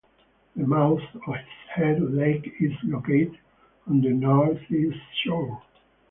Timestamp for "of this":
1.13-1.75